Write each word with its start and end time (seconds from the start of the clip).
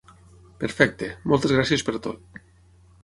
Perfecte, 0.63 1.09
moltes 1.33 1.55
gràcies 1.57 1.85
per 1.91 1.97
tot. 2.07 2.41